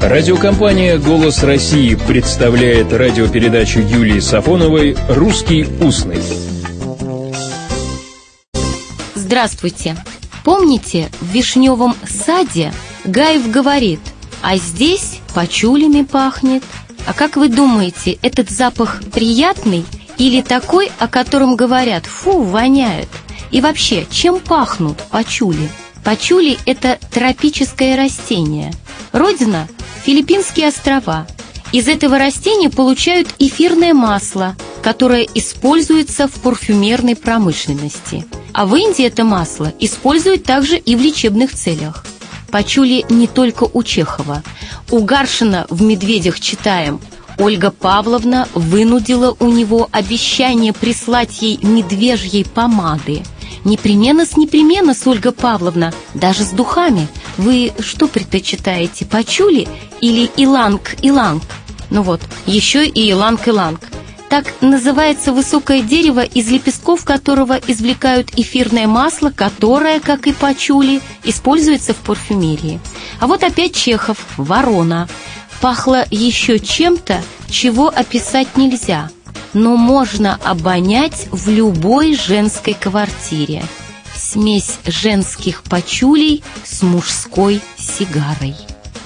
[0.00, 6.22] Радиокомпания «Голос России» представляет радиопередачу Юлии Сафоновой «Русский устный».
[9.16, 9.96] Здравствуйте!
[10.44, 12.72] Помните, в вишневом саде
[13.04, 13.98] Гаев говорит,
[14.40, 16.62] а здесь почулями пахнет.
[17.04, 19.84] А как вы думаете, этот запах приятный
[20.16, 23.08] или такой, о котором говорят «фу, воняет»?
[23.50, 25.68] И вообще, чем пахнут почули?
[26.04, 28.72] Почули– это тропическое растение.
[29.12, 29.66] Родина
[30.08, 31.26] Филиппинские острова.
[31.70, 38.24] Из этого растения получают эфирное масло, которое используется в парфюмерной промышленности.
[38.54, 42.06] А в Индии это масло используют также и в лечебных целях.
[42.50, 44.42] Почули не только у Чехова.
[44.90, 47.02] У Гаршина в «Медведях» читаем
[47.38, 53.24] Ольга Павловна вынудила у него обещание прислать ей медвежьей помады.
[53.64, 57.08] Непременно с непременно с Ольга Павловна, даже с духами.
[57.38, 59.68] Вы что предпочитаете, почули
[60.00, 61.44] или иланг-иланг?
[61.88, 63.80] Ну вот, еще и иланг-иланг.
[64.28, 71.94] Так называется высокое дерево, из лепестков которого извлекают эфирное масло, которое, как и почули, используется
[71.94, 72.80] в парфюмерии.
[73.20, 75.08] А вот опять Чехов, ворона.
[75.60, 79.10] Пахло еще чем-то, чего описать нельзя,
[79.54, 83.62] но можно обонять в любой женской квартире.
[84.30, 88.54] Смесь женских почулей с мужской сигарой.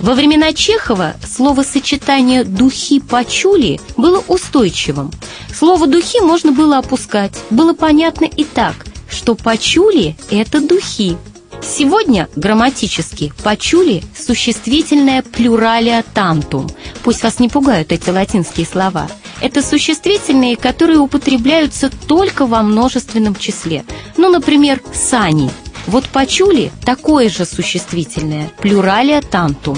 [0.00, 5.12] Во времена Чехова словосочетание «духи-почули» было устойчивым.
[5.56, 7.38] Слово «духи» можно было опускать.
[7.50, 8.74] Было понятно и так,
[9.08, 11.16] что «почули»— это «духи».
[11.62, 16.68] Сегодня грамматически «почули»— существительное плюралия тантум.
[17.04, 19.08] Пусть вас не пугают эти латинские слова.
[19.42, 23.84] Это существительные, которые употребляются только во множественном числе.
[24.16, 25.50] Ну, например, «сани»,
[25.88, 29.76] вот почули такое же существительное, плюралия тантум.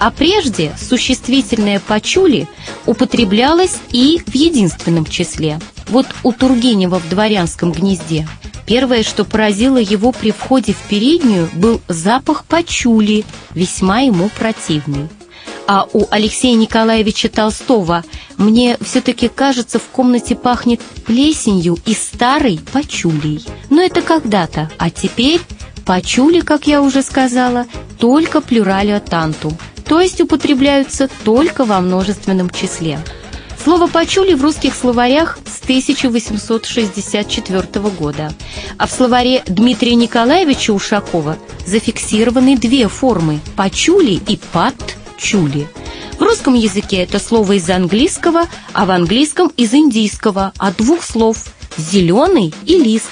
[0.00, 2.48] А прежде существительное почули
[2.86, 5.60] употреблялось и в единственном числе.
[5.88, 8.26] Вот у Тургенева в дворянском гнезде
[8.66, 13.24] Первое, что поразило его при входе в переднюю, был запах почули,
[13.54, 15.08] весьма ему противный.
[15.66, 18.04] А у Алексея Николаевича Толстого.
[18.36, 23.44] Мне все-таки кажется, в комнате пахнет плесенью и старой почулей.
[23.70, 25.40] Но это когда-то, а теперь
[25.86, 27.66] почули, как я уже сказала,
[27.98, 32.98] только плюралио тантум, то есть употребляются только во множественном числе.
[33.62, 37.62] Слово «почули» в русских словарях с 1864
[37.98, 38.34] года,
[38.76, 44.36] а в словаре Дмитрия Николаевича Ушакова зафиксированы две формы «почули» и
[45.14, 45.68] «пат-чули».
[46.18, 51.44] В русском языке это слово из английского, а в английском из индийского, от двух слов
[51.76, 53.10] «зеленый» и «лист».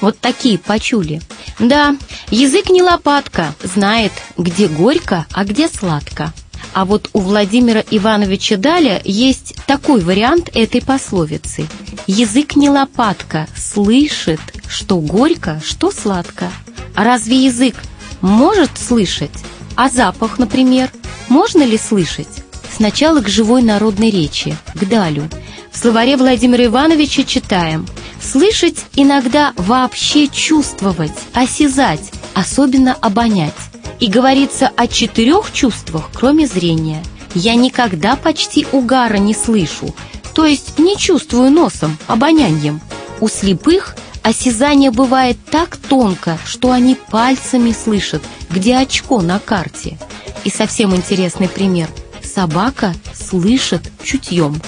[0.00, 1.22] Вот такие почули.
[1.58, 1.96] Да,
[2.30, 6.32] язык не лопатка, знает, где горько, а где сладко.
[6.74, 11.66] А вот у Владимира Ивановича Даля есть такой вариант этой пословицы.
[12.06, 16.50] Язык не лопатка, слышит, что горько, что сладко.
[16.94, 17.76] А разве язык
[18.20, 19.30] может слышать?
[19.76, 20.90] А запах, например,
[21.28, 22.28] можно ли слышать?
[22.74, 25.28] Сначала к живой народной речи, к Далю.
[25.70, 27.86] В словаре Владимира Ивановича читаем
[28.20, 33.54] «Слышать иногда вообще чувствовать, осязать, особенно обонять».
[34.00, 37.02] И говорится о четырех чувствах, кроме зрения.
[37.34, 39.94] Я никогда почти угара не слышу,
[40.34, 42.80] то есть не чувствую носом, обонянием.
[43.20, 49.98] У слепых осязание бывает так тонко, что они пальцами слышат, где очко на карте.
[50.44, 51.88] И совсем интересный пример.
[52.22, 54.60] Собака слышит чутьем.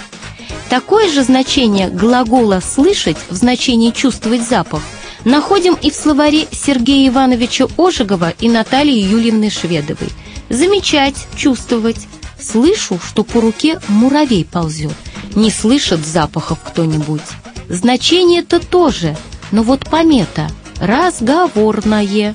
[0.69, 4.83] Такое же значение глагола «слышать» в значении «чувствовать запах»
[5.25, 10.11] находим и в словаре Сергея Ивановича Ожегова и Натальи Юльевны Шведовой.
[10.49, 12.07] Замечать, чувствовать.
[12.39, 14.93] Слышу, что по руке муравей ползет.
[15.35, 17.23] Не слышит запахов кто-нибудь.
[17.69, 19.17] Значение-то тоже,
[19.51, 22.35] но вот помета «разговорное».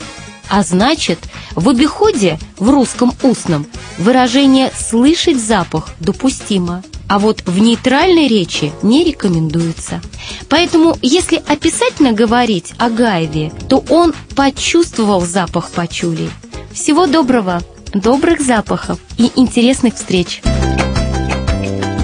[0.50, 1.20] А значит,
[1.60, 3.66] в обиходе в русском устном
[3.98, 10.00] выражение «слышать запах» допустимо а вот в нейтральной речи не рекомендуется.
[10.48, 16.30] Поэтому, если описательно говорить о Гаеве, то он почувствовал запах пачули.
[16.72, 17.62] Всего доброго,
[17.96, 20.44] добрых запахов и интересных встреч!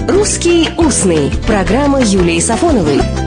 [0.08, 3.25] «Русский устный»– программа Юлии Сафоновой.